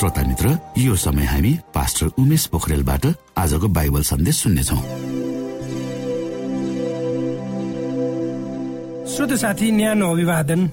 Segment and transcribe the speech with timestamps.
[0.00, 3.06] श्रोता मित्र यो समय हामी पास्टर उमेश पोखरेलबाट
[3.36, 4.76] आजको बाइबल सन्देश सुन्नेछौ।
[9.12, 10.66] श्रोत साथी न्यानो अभिवादन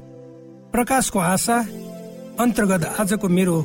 [0.72, 1.58] प्रकाशको आशा
[2.40, 3.58] अन्तर्गत आजको मेरो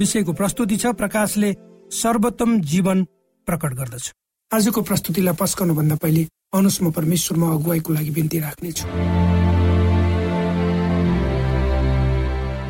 [0.00, 1.54] विषयको प्रस्तुति छ प्रकाशले
[1.96, 3.04] सर्वोत्तम जीवन
[3.48, 4.12] प्रकट गर्दछ।
[4.50, 8.84] आजको प्रस्तुतिलाई पस्कनुभन्दा पहिले अनुस्म परमेश्वरमा अगुवाईको लागि बिन्ती राख्नेछु।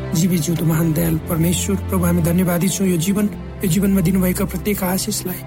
[0.09, 3.25] जीवी जिउँदो महान दयाल परमेश्वर प्रभु हामी धन्यवादी छौँ यो जीवन।
[3.61, 5.41] यो जीवनमा दिनुभएका प्रत्येक आशिषलाई।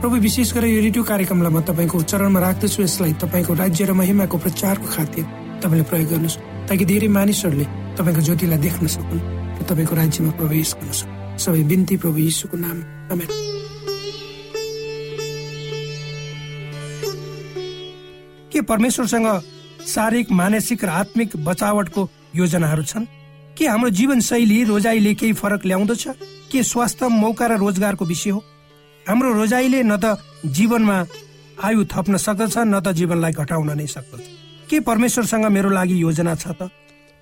[0.00, 4.36] प्रभु विशेष गरेर यो रेडियो कार्यक्रमलाई म तपाईँको चरणमा राख्दछु। यसलाई तपाईँको राज्य र महिमाको
[4.38, 5.24] प्रचारको खातिर
[5.62, 6.36] तपाईँले प्रयोग गर्नुहोस्।
[6.68, 7.66] ताकि धेरै मानिसहरूले
[7.98, 12.78] तपाईँको ज्योतिलाई देख्न सकुन् र तपाईँको राज्यमा प्रवेश गर्न सक्नु। सबै बिन्ती प्रभु यीशुको नाम।
[18.52, 19.28] के परमेश्वरसँग
[19.86, 22.02] शारीरिक मानसिक र आत्मिक बचावटको
[22.34, 23.04] योजनाहरू छन्?
[23.58, 26.04] के हाम्रो जीवनशैली रोजाइले केही फरक ल्याउँदछ?
[26.50, 28.40] के स्वास्थ्य मौका र रोजगारको विषय हो?
[29.06, 30.98] हाम्रो रोजाइले न त जीवनमा
[31.62, 34.22] आयु थप्न सक्दछ न त जीवनलाई घटाउन नै सक्दछ।
[34.70, 36.70] के परमेश्वरसँग मेरो लागि योजना छ त?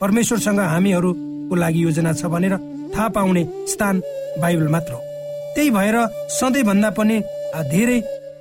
[0.00, 2.56] परमेश्वरसँग हामीहरूको लागि योजना छ भनेर
[2.96, 4.02] थाहा पाउने स्थान
[4.40, 5.00] बाइबल मात्र हो।
[5.54, 5.96] त्यही भएर
[6.32, 7.16] सधैँभन्दा पनि
[7.72, 7.98] धेरै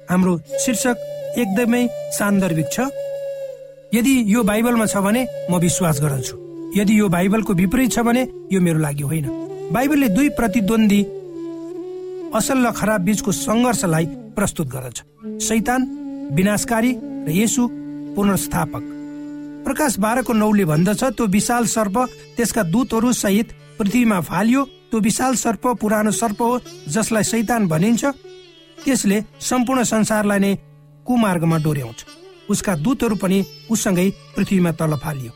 [0.09, 0.33] हाम्रो
[0.63, 0.97] शीर्षक
[1.37, 1.83] एकदमै
[2.17, 2.79] सान्दर्भिक छ।
[3.93, 5.21] यदि यो बाइबलमा छ भने
[5.51, 6.35] म विश्वास गर्दछु
[6.75, 8.21] यदि यो बाइबलको विपरीत छ भने
[8.51, 9.25] यो मेरो लागि होइन।
[9.73, 11.01] बाइबलले दुई प्रतिद्वन्दी
[12.35, 14.97] असल र खराब बीचको सङ्घर्षलाई प्रस्तुत गर्दछ।
[15.43, 15.81] शैतान
[16.31, 16.91] विनाशकारी
[17.27, 17.67] र यसु
[18.15, 18.83] पुनर्स्थापक।
[19.65, 21.97] प्रकाश बाह्रको नौले भन्दछ त्यो विशाल सर्प
[22.37, 23.47] त्यसका दूतहरू सहित
[23.79, 28.03] पृथ्वीमा फालियो। त्यो विशाल सर्प पुरानो सर्प हो जसलाई शैतान भनिन्छ।
[28.83, 30.55] त्यसले सम्पूर्ण संसारलाई नै
[31.05, 31.99] कुमार्गमा डोर्याउँछ।
[32.49, 35.31] उसका दूतहरू पनि उसँगै पृथ्वीमा तल फालियो।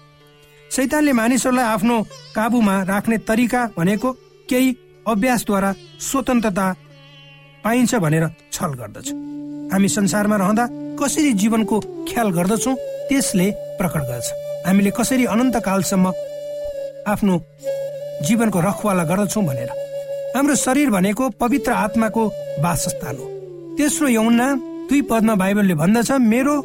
[0.72, 1.96] शैतानले मानिसहरूलाई आफ्नो
[2.36, 4.12] काबुमा राख्ने तरिका भनेको
[4.50, 4.70] केही
[5.08, 6.66] अभ्यासद्वारा स्वतन्त्रता
[7.64, 9.08] पाइन्छ भनेर छल गर्दछ।
[9.72, 10.66] हामी संसारमा रहँदा
[11.00, 11.80] कसरी जीवनको
[12.10, 12.76] ख्याल गर्दछौँ
[13.10, 13.48] त्यसले
[13.80, 14.28] प्रकट गर्छ।
[14.68, 16.06] हामीले कसरी अनन्त कालसम्म
[17.08, 17.36] आफ्नो
[18.28, 19.70] जीवनको रखवाला गर्दछौँ भनेर।
[20.36, 22.24] हाम्रो शरीर भनेको पवित्र आत्माको
[22.64, 23.26] वासस्थान हो।
[23.78, 24.48] तेस्रो यौना
[24.90, 26.56] दुई पदमा बाइबलले भन्दछ मेरो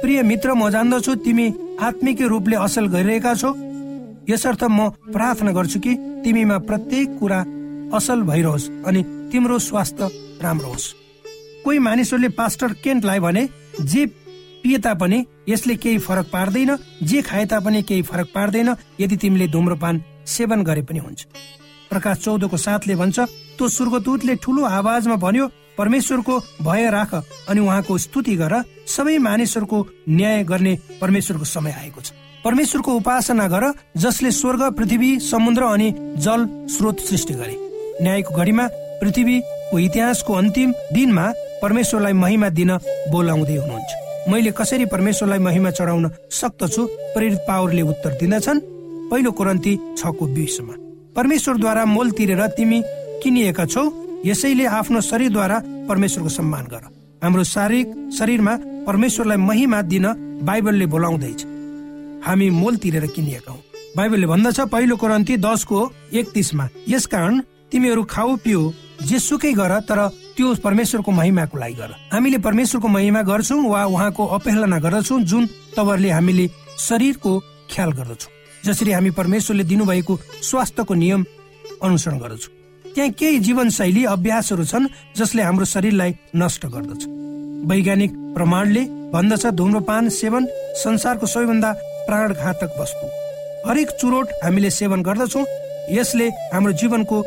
[0.00, 1.46] प्रिय मित्र म जान्दछु तिमी
[1.80, 3.50] आत्मिक रूपले असल गरिरहेका छौ।
[4.28, 7.40] यसर्थ म प्रार्थना गर्छु कि तिमीमा प्रत्येक कुरा
[7.96, 10.08] असल भइरहोस् अनि तिम्रो स्वास्थ्य
[10.42, 10.94] राम्रो होस्।
[11.64, 13.42] कोही मानिसहरूले पास्टर केन्टलाई भने
[13.82, 14.06] जे
[14.62, 20.02] पिए तापनि यसले केही फरक पार्दैन जे खाए तापनि केही फरक पार्दैन यदि तिमीले धुम्रपान
[20.26, 21.20] सेवन गरे पनि हुन्छ।
[21.90, 23.18] प्रकाश चौधको साथले भन्छ
[23.56, 25.46] त्यो स्वर्गदूतले ठुलो आवाजमा भन्यो
[25.78, 32.12] परमेश्वरको भय राख अनि उहाँको स्तुति गर। सबै मानिसहरूको न्याय गर्ने परमेश्वरको समय आएको छ।
[32.44, 37.56] परमेश्वरको उपासना गर जसले स्वर्ग पृथ्वी समुद्र अनि जल स्रोत सृष्टि गरे।
[38.02, 38.66] न्यायको घडीमा
[39.00, 42.70] पृथ्वीको इतिहासको अन्तिम दिनमा परमेश्वरलाई महिमा दिन
[43.10, 48.60] बोलाउँदै हुनुहुन्छ। मैले कसरी परमेश्वरलाई महिमा चढाउन सक्दछु प्रेरित पावरले उत्तर दिँदछन्?
[49.10, 50.74] पहिलो कोरन्ती छको बिसमा।
[51.16, 52.82] परमेश्वरद्वारा मोल तिरेर तिमी
[53.22, 53.84] किनिएका छौ?
[54.26, 56.82] यसैले आफ्नो शरीरद्वारा परमेश्वरको सम्मान गर।
[57.22, 58.54] हाम्रो शारीरिक शरीरमा
[58.86, 60.06] परमेश्वरलाई महिमा दिन
[60.42, 61.44] बाइबलले बोलाउँदैछ।
[62.26, 63.58] हामी मोल तिरेर किनिएका हौ।
[63.96, 65.78] बाइबलले भन्दछ पहिलो करन्ती दसको
[66.12, 67.40] एकतिसमा यस कारण
[67.72, 68.60] तिमीहरू खाऊ पिउ
[69.02, 69.98] जे सुकै गर तर
[70.36, 76.10] त्यो परमेश्वरको महिमाको लागि गर। हामीले परमेश्वरको महिमा गर्छौँ वा उहाँको अपहेलना गर्दछौँ जुन तवरले
[76.10, 77.38] हामीले शरीरको
[77.70, 78.32] ख्याल गर्दछौँ।
[78.64, 81.24] जसरी हामी परमेश्वरले दिनुभएको स्वास्थ्यको नियम
[81.82, 82.54] अनुसरण गर्दछौँ।
[82.96, 84.86] त्यहाँ केही जीवनशैली अभ्यासहरू छन्
[85.16, 87.02] जसले हाम्रो शरीरलाई नष्ट गर्दछ।
[87.68, 90.46] वैज्ञानिक प्रमाणले भन्दछ धुम्रपान सेवन
[90.80, 91.72] संसारको सबैभन्दा
[92.08, 93.06] प्राणघातक वस्तु।
[93.68, 95.44] हरेक चुरोट हामीले सेवन गर्दछौँ
[95.92, 97.22] यसले हाम्रो जीवनको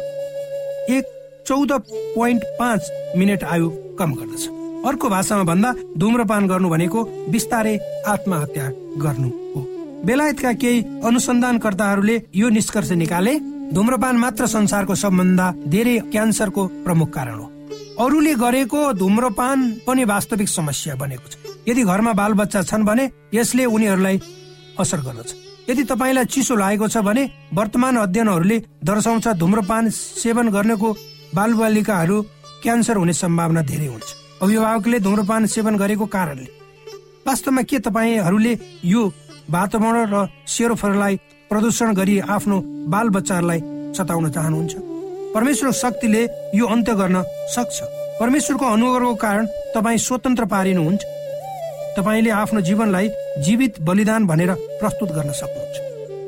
[0.89, 1.05] एक
[1.47, 1.71] चौध
[2.17, 4.43] पोइन्ट पाँच मिनट आयु कम गर्दछ।
[4.89, 8.69] अर्को भाषामा भन्दा धुम्रपान गर्नु भनेको बिस्तारै आत्महत्या
[9.05, 9.68] गर्नु हो।
[10.05, 13.33] बेलायतका केही अनुसन्धानकर्ताहरूले यो निष्कर्ष निकाले
[13.75, 17.47] धुम्रपान मात्र संसारको सबभन्दा धेरै क्यान्सरको प्रमुख कारण हो।
[17.99, 21.35] अरूले गरेको धुम्रपान पनि वास्तविक समस्या बनेको छ।
[21.67, 24.17] यदि घरमा बालबच्चा छन् भने यसले उनीहरूलाई
[24.79, 25.29] असर गर्दछ।
[25.69, 30.89] यदि तपाईँलाई चिसो लागेको छ भने वर्तमान अध्ययनहरूले दर्शाउँछ धुम्रपान सेवन गर्नेको
[31.35, 32.17] बालबालिकाहरू
[32.63, 34.07] क्यान्सर हुने सम्भावना धेरै हुन्छ।
[34.41, 36.49] अभिभावकले धुम्रपान सेवन गरेको कारणले।
[37.27, 38.53] वास्तवमा के तपाईँहरूले
[38.85, 39.01] यो
[39.49, 41.15] वातावरण र सेरोफरलाई
[41.49, 42.57] प्रदूषण गरी आफ्नो
[42.93, 43.59] बाल बच्चाहरूलाई
[43.97, 44.73] सताउन चाहनुहुन्छ।
[45.35, 46.21] परमेश्वरको शक्तिले
[46.55, 47.17] यो अन्त्य गर्न
[47.55, 47.77] सक्छ।
[48.19, 51.01] परमेश्वरको अनुग्रहको कारण तपाईँ स्वतन्त्र पारिनुहुन्छ।
[51.97, 53.07] तपाईँले आफ्नो जीवनलाई
[53.45, 55.77] जीवित बलिदान भनेर प्रस्तुत गर्न सक्नुहुन्छ।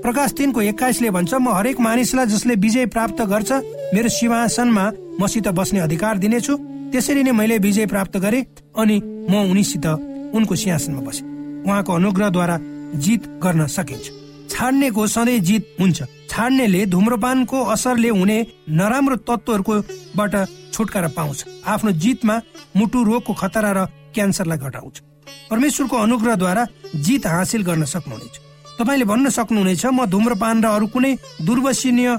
[0.02, 3.52] प्रकाश तिनको एक्काइसले भन्छ म हरेक मानिसलाई जसले विजय प्राप्त गर्छ
[3.94, 4.86] मेरो सिंहासनमा
[5.22, 6.54] मसित बस्ने अधिकार दिनेछु।
[6.92, 8.40] त्यसरी नै मैले विजय प्राप्त गरे
[8.74, 8.98] अनि
[9.30, 9.86] म उनीसित
[10.34, 11.24] उनको सिंहासनमा बसे।
[11.62, 12.56] उहाँको अनुग्रहद्वारा
[12.96, 14.06] जित गर्न सकिन्छ।
[14.52, 18.38] छाड्नेको सधैँ जित हुन्छ। छाड्नेले धुम्रपानको असरले हुने
[18.70, 20.36] नराम्रो तत्त्वहरूकोबाट
[20.74, 22.36] छुटकारा पाउँछ। आफ्नो जितमा
[22.76, 24.96] मुटु रोगको खतरा र क्यान्सरलाई घटाउँछ।
[25.50, 26.64] परमेश्वरको अनुग्रहद्वारा
[26.96, 28.36] जित हासिल गर्न सक्नुहुनेछ।
[28.80, 31.12] तपाईँले भन्न सक्नुहुनेछ म धुम्रपान र अरू कुनै
[31.44, 32.10] दुर्वसनीय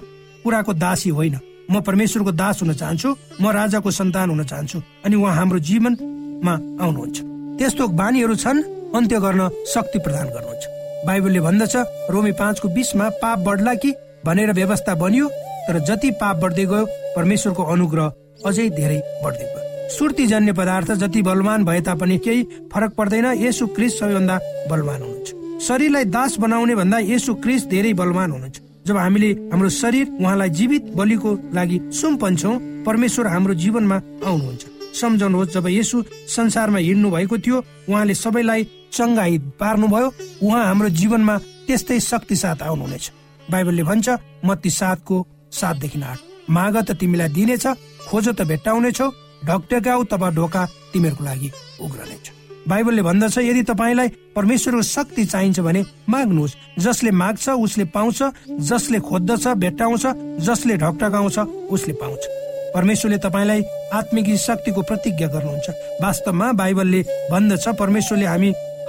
[0.45, 1.37] कुराको दासी होइन।
[1.71, 3.09] म परमेश्वरको दास हुन चाहन्छु
[3.41, 7.19] म राजाको सन्तान हुन चाहन्छु अनि उहाँ हाम्रो जीवनमा आउनुहुन्छ।
[7.59, 8.59] त्यस्तो बानीहरू छन्
[8.95, 10.65] अन्त्य गर्न शक्ति प्रदान गर्नुहुन्छ।
[11.07, 11.77] बाइबलले भन्दछ
[12.11, 13.95] रोमी पाँचको बिसमा पाप बढ्ला कि
[14.25, 15.29] भनेर व्यवस्था बनियो
[15.69, 18.13] तर जति पाप बढ्दै गयो परमेश्वरको अनुग्रह
[18.47, 23.67] अझै धेरै बढ्दै गयो। सुर्ती जन्य पदार्थ जति बलवान भए तापनि केही फरक पर्दैन यसु
[23.77, 24.39] क्रिस सबैभन्दा
[24.71, 30.07] बलवान हुनुहुन्छ। शरीरलाई दास बनाउने भन्दा यसु क्रिस धेरै बलवान हुनुहुन्छ। जब हामीले हाम्रो शरीर
[30.21, 32.53] उहाँलाई जीवित बलिको लागि सुम्पन्छौ
[32.87, 33.97] परमेश्वर हाम्रो जीवनमा
[34.27, 34.63] आउनुहुन्छ।
[35.01, 37.59] सम्झाउनुहोस् जब यसु संसारमा हिँड्नु भएको थियो
[37.89, 40.09] उहाँले सबैलाई चङ्गाई पार्नुभयो
[40.43, 43.05] उहाँ हाम्रो जीवनमा त्यस्तै शक्ति साथ आउनुहुनेछ।
[43.51, 44.09] बाइबलले भन्छ
[44.45, 45.17] मत्ती सातको
[45.53, 46.19] सातदेखि आठ।
[46.51, 47.67] माग त तिमीलाई दिनेछ
[48.09, 49.09] खोजो त भेट्टाउनेछौ
[49.47, 52.25] ढकटकाउ तब ढोका तिमीहरूको लागि उग्रनेछ।
[52.69, 58.23] बाइबलले भन्दछ यदि तपाईँलाई परमेश्वरको शक्ति चाहिन्छ भने माग्नुहोस्। जसले माग्छ उसले पाउँछ
[58.61, 60.05] जसले खोज्दछ भेट्टाउँछ
[60.47, 61.39] जसले ढकटकाउँछ
[61.75, 62.23] उसले पाउँछ।
[62.75, 65.71] परमेश्वरले तपाईँलाई आत्मिक शक्तिको प्रतिज्ञा गर्नुहुन्छ।
[66.03, 68.27] वास्तवमा बाइबलले भन्दछ परमेश्वरले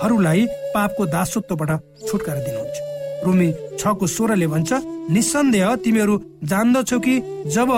[0.02, 1.72] हामीहरूलाई पापको दासत्वबाट
[2.08, 2.78] छुटकारा दिनुहुन्छ।
[3.26, 4.72] रुमी छको सोह्रले भन्छ
[5.10, 7.16] निसन्देह तिमीहरू जान्दछौ कि
[7.48, 7.70] जब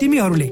[0.00, 0.48] तिमीहरूले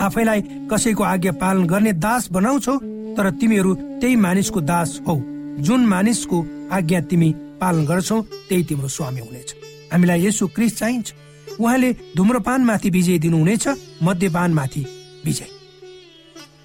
[0.00, 2.76] आफैलाई कसैको आज्ञा पालन गर्ने दास बनाउँछौ
[3.16, 5.16] तर तिमीहरू त्यही मानिसको दास हौ।
[5.60, 6.38] जुन मानिसको
[6.72, 9.54] आज्ञा तिमी पालन गर्छौ त्यही तिम्रो स्वामी हुनेछ।
[9.92, 11.12] हामीलाई यसो क्रिस चाहिन्छ।
[11.60, 13.68] उहाँले धुम्रपान माथि विजय दिनुहुनेछ
[14.02, 14.82] मध्यपान माथि
[15.24, 15.48] विजय।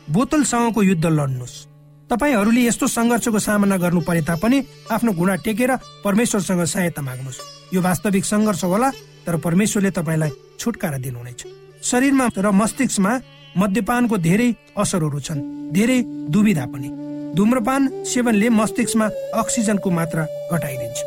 [0.10, 1.69] बोतलसँगको युद्ध लड्नुहोस्
[2.10, 4.58] तपाईँहरूले यस्तो सङ्घर्षको सामना गर्नु परे तापनि
[4.90, 5.72] आफ्नो घुँडा टेकेर
[6.04, 7.40] परमेश्वरसँग सहायता माग्नुहोस्।
[7.74, 8.90] यो वास्तविक सङ्घर्ष होला
[9.26, 11.42] तर परमेश्वरले तपाईँलाई छुटकारा दिनुहुनेछ।
[11.86, 13.14] शरीरमा र मस्तिष्कमा
[13.58, 16.00] मद्यपानको धेरै असरहरू छन् धेरै
[16.34, 16.90] दुविधा पनि।
[17.38, 19.06] धुम्रपान सेवनले मस्तिष्कमा
[19.42, 20.98] अक्सिजनको मात्रा घटाइदिन्छ।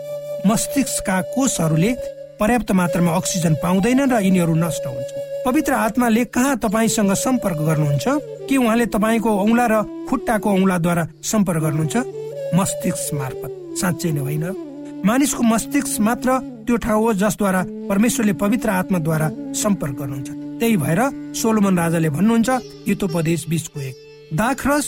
[0.47, 1.91] मस्तिष्कका कोषहरूले
[2.39, 5.11] पर्याप्त मात्रामा अक्सिजन पाउँदैनन् र यिनीहरू नष्ट हुन्छ
[5.47, 8.05] पवित्र आत्माले कहाँ तपाईँसँग सम्पर्क गर्नुहुन्छ?
[8.47, 11.97] के उहाँले तपाईँको औंला र खुट्टाको औंलाद्वारा सम्पर्क गर्नुहुन्छ?
[12.55, 14.45] मस्तिष्क मार्फत। साँच्चै नै होइन।
[15.05, 21.01] मानिसको मस्तिष्क मात्र त्यो ठाउँ हो जसद्वारा परमेश्वरले पवित्र आत्माद्वारा सम्पर्क गर्नुहुन्छ। त्यही भएर
[21.35, 22.49] सोलोमन राजाले भन्नुहुन्छ
[22.89, 23.97] युतोपदेश बिचको एक।
[24.35, 24.87] दाखरस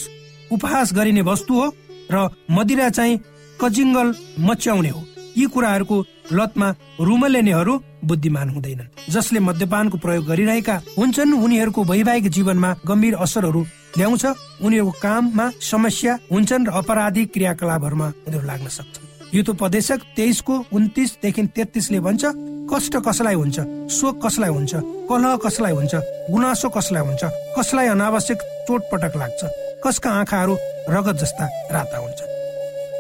[0.53, 1.67] उपहास गरिने वस्तु हो
[2.15, 3.21] र मदिरा चाहिँ
[3.61, 5.03] कजिङ्गल मच्याउने हो।
[5.37, 5.97] यी कुराहरूको
[6.33, 6.69] लतमा
[7.01, 13.61] रुमलेनेहरू बुद्धिमान हुँदैनन् जसले मद्यपानको प्रयोग गरिरहेका हुन्छन्। उनीहरूको वैवाहिक जीवनमा गम्भीर असरहरू
[13.97, 14.25] ल्याउँछ।
[14.65, 19.05] उनीहरूको काममा समस्या हुन्छन् र अपराधिक क्रियाकलापहरूमा उनीहरू लाग्न सक्छन्।
[19.35, 22.25] युतोपदेशक तेइसको उन्तिसदेखि तेत्तिसले भन्छ
[22.73, 23.59] कष्ट कसलाई हुन्छ?
[23.91, 24.73] शोक कसलाई हुन्छ?
[25.11, 25.95] कलह कसलाई हुन्छ?
[26.31, 27.23] गुनासो कसलाई हुन्छ?
[27.59, 29.41] कसलाई अनावश्यक चोटपटक लाग्छ?
[29.85, 30.55] कसका आँखाहरू
[30.89, 32.21] रगत जस्ता राता हुन्छ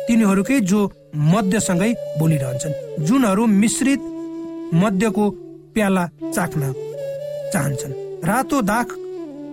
[0.04, 0.80] तिनीहरूकै जो
[1.14, 4.00] मध्यसँगै बोलिरहन्छन्। जुनहरू मिश्रित
[4.75, 5.25] मध्यको
[5.75, 6.04] प्याला
[6.35, 6.73] चाख्न
[7.52, 7.92] चाहन्छन्।
[8.25, 8.87] रातो दाग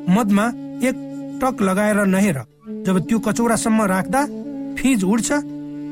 [0.10, 0.46] मदमा
[0.88, 0.96] एक
[1.42, 2.38] टक लगाएर नहेर
[2.86, 4.22] जब त्यो कचौरासम्म राख्दा
[4.78, 5.30] फिज उड्छ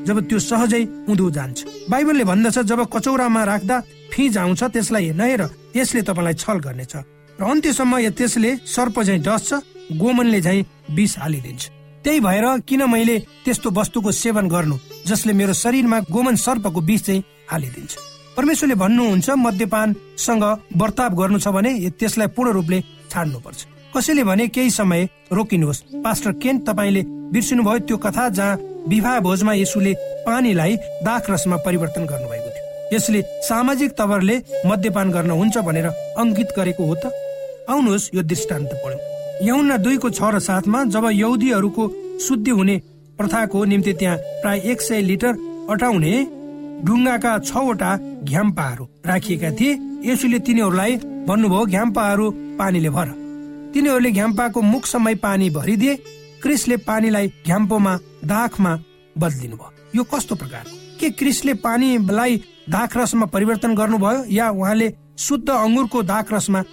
[0.08, 1.58] जब त्यो सहजै उँधो जान्छ।
[1.90, 3.80] बाइबलले भन्दछ जब कचौरामा राख्दा
[4.12, 5.42] फिज आउँछ त्यसलाई नहेर
[5.76, 6.94] यसले तपाईँलाई छल गर्नेछ।
[7.40, 9.54] र अन्त्यसम्म त्यसले सर्प झैँ डस्छ
[10.02, 11.64] गोमनले झैँ विष हालिदिन्छ।
[12.03, 14.75] त्यही भएर किन मैले त्यस्तो वस्तुको सेवन गर्नु
[15.08, 17.94] जसले मेरो शरीरमा गोमन सर्पको विष चाहिँ हालिदिन्छ?
[18.38, 20.44] परमेश्वरले भन्नुहुन्छ मद्यपानसँग
[20.79, 22.79] वर्ताव गर्नु छ भने त्यसलाई पूर्ण रूपले
[23.12, 23.60] छाड्नुपर्छ।
[23.96, 27.01] कसैले भने केही समय रोकिनुहोस्। पास्टर केन तपाईँले
[27.34, 29.94] बिर्सिनु भयो त्यो कथा जहाँ विवाह भोजमा यसुले
[30.25, 35.88] पानीलाई दाख रसमा परिवर्तन गर्नुभएको थियो। यसले सामाजिक तवरले मद्यपान गर्न हुन्छ भनेर
[36.18, 37.12] अङ्कित गरेको हो त?
[37.70, 39.09] आउनुहोस् यो दृष्टान्त पढौँ
[39.41, 41.84] यहुना दुईको छ र साथमा जब यौदीहरूको
[42.25, 42.75] शुद्धि हुने
[43.17, 45.34] प्रथाको निम्ति त्यहाँ प्राय एक सय लिटर
[45.72, 46.13] अटाउने
[46.86, 47.91] ढुङ्गाका छवटा
[48.24, 49.77] घ्याम्पाहरू राखिएका थिए
[50.10, 50.96] यसुले तिनीहरूलाई
[51.27, 52.29] भन्नुभयो घ्याम्पाहरू
[52.60, 53.08] पानीले भर।
[53.74, 55.96] तिनीहरूले घ्याम्पाको मुखसम्मै पानी भरिदिए
[56.43, 58.75] क्रिसले पानीलाई घ्याम्पोमा दाखमा
[59.15, 60.63] बदलिनु भयो यो कस्तो प्रकार?
[61.00, 62.38] के क्रिसले पानीलाई
[62.69, 66.63] दाख रसमा परिवर्तन गर्नुभयो या उहाँले शुद्ध अङ्गुरको दाख रसमा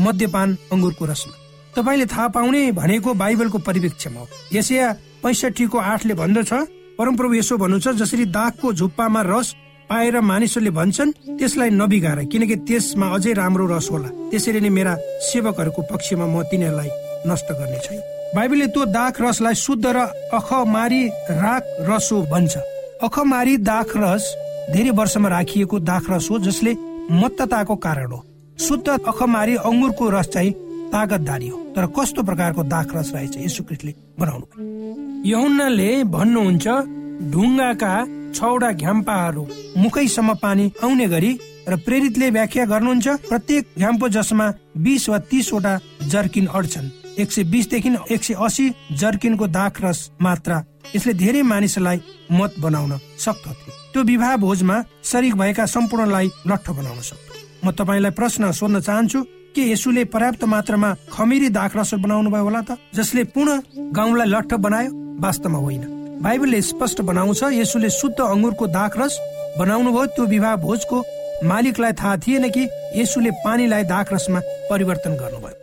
[0.00, 1.43] मद्यपान अङ्गुरको रसमा?
[1.76, 4.86] तपाईँले थाहा पाउने भनेको बाइबलको परिवेक्षमा हो। यसया
[5.22, 6.52] पैसठीको आठले भन्दछ
[6.98, 9.54] परमप्रभु यसो भन्नुहुन्छ जसरी दागको झुप्पामा रस
[9.90, 14.94] पाएर मानिसहरूले भन्छन् त्यसलाई नबिगार किनकि त्यसमा अझै राम्रो रस होला। त्यसरी नै मेरा
[15.28, 16.90] सेवकहरूको पक्षमा म तिनीहरूलाई
[17.28, 18.00] नष्ट गर्ने छैन
[18.36, 19.98] बाइबलले त्यो दाख रसलाई शुद्ध र
[20.32, 21.02] अखमारी
[21.42, 22.52] राख रस हो भन्छ।
[23.02, 24.24] अखमारी दाख रस
[24.72, 26.72] धेरै वर्षमा राखिएको दाख रस हो जसले
[27.12, 28.20] मत्तताको कारण हो।
[28.58, 30.52] शुद्ध अखमारी अङ्गुरको रस चाहिँ
[30.94, 34.46] तागतदारी हो तर कस्तो प्रकारको दाख रस रहेछ यसो कृष्णले बनाउनु
[35.30, 36.66] यहुन्नाले भन्नुहुन्छ
[37.32, 37.94] ढुङ्गाका
[38.36, 39.42] छवटा घ्याम्पाहरू
[39.82, 41.32] मुखैसम्म पानी आउने गरी
[41.68, 44.46] र प्रेरितले व्याख्या गर्नुहुन्छ प्रत्येक घ्याम्पो जसमा
[44.84, 45.72] बिस वा तिसवटा
[46.12, 46.88] जर्किन अड्छन्।
[47.22, 48.66] एक सय बिसदेखि एक सय असी
[49.00, 50.58] जर्किनको दाख रस मात्रा
[50.94, 51.98] यसले धेरै मानिसलाई
[52.38, 52.92] मत बनाउन
[53.24, 54.76] सक्दो थियो त्यो विवाह भोजमा
[55.10, 57.32] शरीक भएका सम्पूर्णलाई लट्ठ बनाउन सक्थ्यो
[57.64, 59.20] म तपाईँलाई प्रश्न सोध्न चाहन्छु
[59.54, 62.76] के यसुले पर्याप्त मात्रामा खमिरी दाख रस बनाउनु भयो होला त?
[62.94, 63.60] जसले पूर्ण
[63.94, 64.90] गाउँलाई लट्ठ बनायो
[65.22, 65.82] वास्तवमा होइन।
[66.22, 69.18] बाइबलले स्पष्ट बनाउँछ यसुले शुद्ध अङ्गुरको दाख रस
[69.58, 70.98] बनाउनु भयो त्यो विवाह भोजको
[71.44, 74.40] मालिकलाई थाहा थिएन कि यसुले पानीलाई दाख रसमा
[74.70, 75.56] परिवर्तन गर्नुभयो।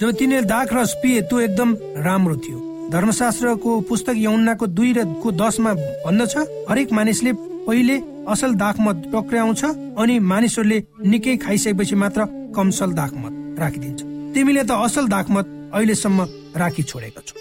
[0.00, 2.58] जब तिनीहरूले दाख रस पिए त्यो एकदम राम्रो थियो।
[2.90, 5.72] धर्मशास्त्रको पुस्तक यौनाको दुई र को दसमा
[6.06, 6.36] भन्दछ
[6.70, 7.32] हरेक मानिसले
[7.66, 7.96] पहिले
[8.30, 9.64] असल दाखमत टक्राउँछ
[9.98, 14.00] अनि मानिसहरूले निकै खाइसकेपछि मात्र कमसल दाखमत राखिदिन्छ।
[14.34, 16.18] तिमीले त असल दाखमत अहिलेसम्म
[16.56, 17.36] राखी छोडेको छौ।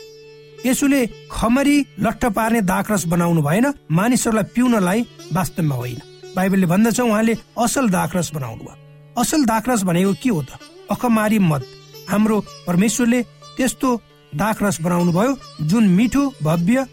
[0.65, 1.01] यसुले
[1.31, 4.99] खमरी लट्ठ पार्ने दाखरस बनाउनु भएन मानिसहरूलाई पिउनलाई
[5.33, 5.99] वास्तवमा होइन।
[6.35, 8.77] बाइबलले भन्दछ उहाँले असल दाखरस बनाउनु भयो
[9.21, 10.51] असल दाखरस भनेको के हो त?
[10.91, 11.63] अखमारी मत।
[12.09, 13.21] हाम्रो परमेश्वरले
[13.57, 13.89] त्यस्तो
[14.33, 15.31] दाख रस बनाउनु भयो
[15.63, 16.85] जुन मिठो भव्य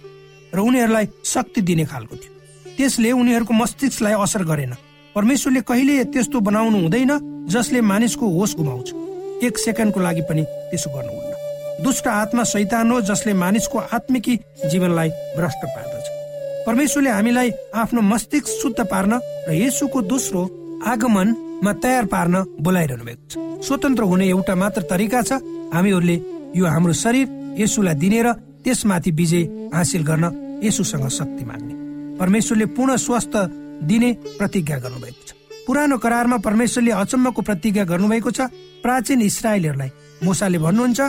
[0.55, 2.33] र उनीहरूलाई शक्ति दिने खालको थियो।
[2.77, 4.73] त्यसले उनीहरूको मस्तिष्कलाई असर गरेन।
[5.15, 7.13] परमेश्वरले कहिले त्यस्तो बनाउनु हुँदैन
[7.53, 8.89] जसले मानिसको होस गुमाउँछ।
[9.45, 14.37] एक सेकेन्डको लागि पनि त्यसो गर्नुहुन्न। दुष्ट आत्मा शैतान हो जसले मानिसको आत्मिकी
[14.73, 16.07] जीवनलाई भ्रष्ट पार्दछ।
[16.67, 19.13] परमेश्वरले हामीलाई आफ्नो मस्तिष्क शुद्ध पार्न
[19.49, 20.43] र यसुको दोस्रो
[20.87, 25.33] आगमनमा तयार पार्न बोलाइरहनु भएको छ। स्वतन्त्र हुने एउटा मात्र तरिका छ
[25.77, 26.17] हामीहरूले
[26.57, 27.27] यो हाम्रो शरीर
[27.61, 28.33] यसुलाई दिने र
[28.65, 29.43] त्यसमाथि विजय
[29.75, 30.25] हासिल गर्न
[30.65, 31.75] यसुसँग शक्ति माग्ने।
[32.17, 33.37] परमेश्वरले पूर्ण स्वस्थ
[33.83, 35.31] दिने प्रतिज्ञा गर्नुभएको छ।
[35.67, 38.41] पुरानो करारमा परमेश्वरले अचम्मको प्रतिज्ञा गर्नुभएको छ।
[38.83, 39.91] प्राचीन इसरायलहरूलाई
[40.25, 41.01] मोसाले भन्नुहुन्छ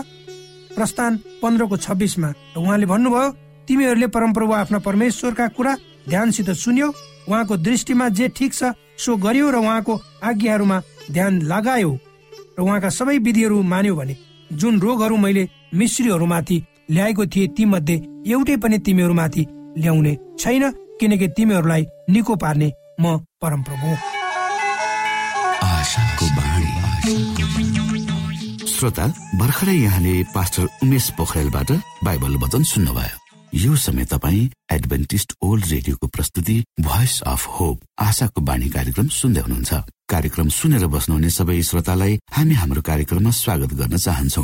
[0.76, 3.30] प्रस्थान पन्ध्रको छब्बिसमा उहाँले भन्नुभयो
[3.68, 5.74] तिमीहरूले परमप्रभु आफ्ना परमेश्वरका कुरा
[6.10, 6.88] ध्यानसित सुन्यो
[7.30, 10.82] उहाँको दृष्टिमा जे ठिक छ सो गर्यो र उहाँको आज्ञाहरूमा
[11.12, 11.92] ध्यान लगायो।
[12.58, 14.16] र उहाँका सबै विधिहरू मान्यो भने
[14.54, 16.58] जुन रोगहरू मैले मिश्रीहरूमाथि
[16.92, 17.96] ल्याएको थिएँ ती मध्ये
[18.28, 19.44] एउटै पनि तिमीहरूमाथि
[19.78, 20.64] ल्याउने छैन।
[21.04, 23.90] किनकि तिमीहरूलाई निको पार्ने म परमप्रभु
[28.74, 29.06] श्रोता
[29.40, 31.72] भर्खरै यहाँले पास्टर उमेश पोखरेलबाट
[32.04, 33.16] बाइबल वचन सुन्नुभयो।
[33.54, 39.72] यो समय तपाईँ एडभेन्टिस्ट ओल्ड रेडियोको प्रस्तुति भोइस अफ होप आशाको बाणी कार्यक्रम सुन्दै हुनुहुन्छ।
[40.10, 44.44] कार्यक्रम सुनेर बस्नुहुने सबै श्रोतालाई हामी हाम्रो कार्यक्रममा स्वागत गर्न चाहन्छौ।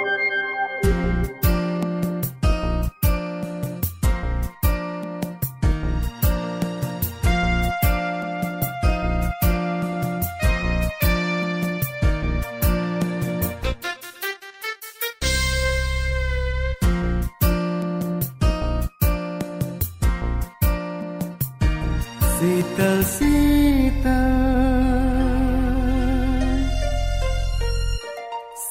[22.61, 24.19] little Sita.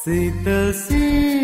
[0.02, 1.39] Sita Sita.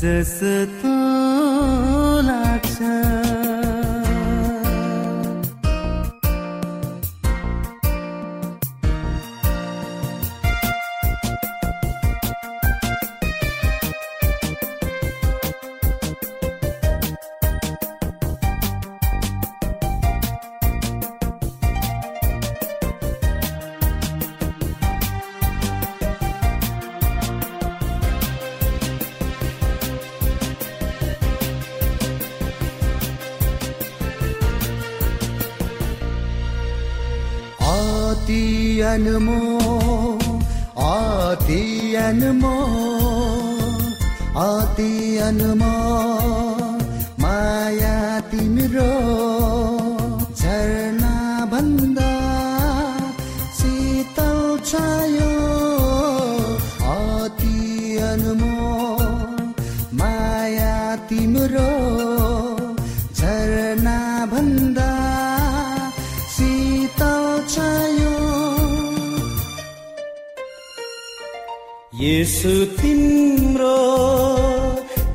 [0.00, 0.97] जस्तो लाग्छ
[51.58, 52.10] भन्दा
[53.58, 54.38] शीतल
[54.70, 55.32] छायो
[56.94, 58.68] अति अनमो
[60.00, 60.76] माया
[61.10, 61.70] तिम्रो
[63.18, 63.98] झरना
[64.34, 64.88] भन्दा
[72.00, 73.78] यसु तिम्रो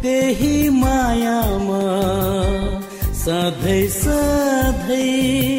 [0.02, 1.82] त्यही मायामा
[3.24, 5.53] सधैँ सधैँ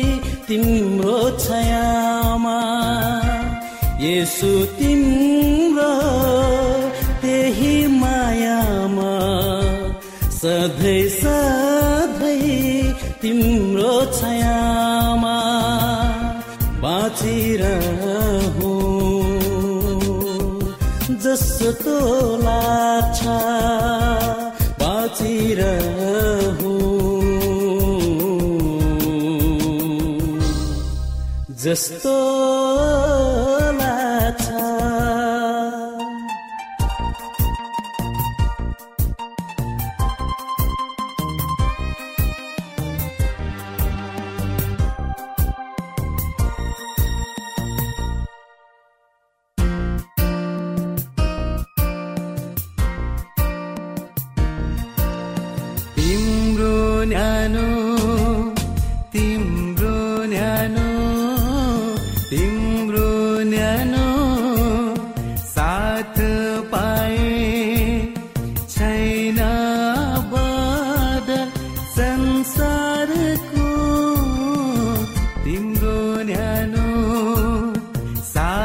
[0.64, 2.58] तिम्रो छयामा
[4.00, 5.90] यसु तिम्रो
[7.20, 9.12] त्यही मायामा
[10.40, 12.48] सधैँ सधैँ
[13.20, 15.36] तिम्रो छयामा
[16.84, 18.24] बाँचिरहँ।
[21.24, 21.98] जस्तो
[22.46, 23.20] लाग्छ
[31.64, 32.63] Zestor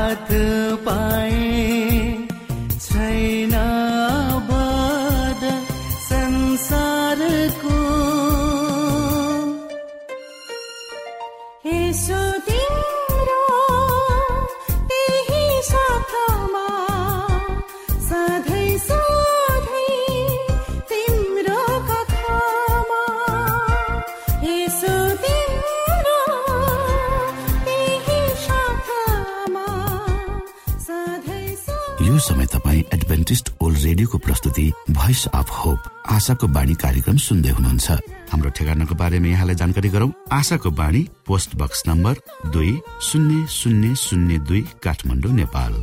[0.10, 1.59] जस्तो तिम्रो
[36.20, 37.88] आशाको बाणी कार्यक्रम सुन्दै हुनुहुन्छ।
[38.28, 42.16] हाम्रो ठेगानाको बारेमा यहाँलाई जानकारी गरौं। आशाको बाणी पोस्ट बक्स नम्बर
[42.52, 42.72] दुई
[43.08, 45.74] शून्य शून्य शून्य दुई काठमाडौँ नेपाल।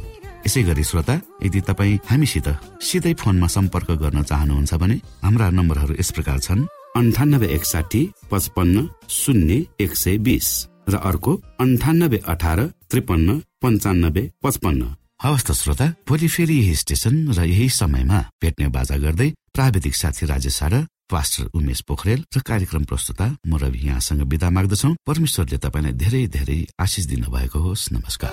[0.44, 2.48] यसै गरी श्रोता यदि तपाईँ हामीसित
[2.84, 6.68] सिधै फोनमा सम्पर्क गर्न चाहनुहुन्छ भने हाम्रा नम्बरहरू यस प्रकार छन्।
[7.00, 8.76] अन्ठानब्बे एकसाठी पचपन्न
[9.08, 10.48] शून्य एक सय बिस।
[10.92, 11.32] र अर्को
[11.64, 12.60] अन्ठानब्बे अठार
[12.92, 13.28] त्रिपन्न
[13.62, 14.82] पञ्चानब्बे पचपन्न।
[15.16, 20.26] हवस् त श्रोता भोलि फेरि यही स्टेशन र यही समयमा भेट्ने बाजा गर्दै प्राविधिक साथी
[20.26, 25.92] राजेश र पास्टर उमेश पोखरेल र कार्यक्रम प्रस्तुता म रवि यहाँसँग विदा माग्दछौ। परमेश्वरले तपाईँलाई
[25.92, 28.32] धेरै धेरै आशिष दिनुभएको होस्। नमस्कार।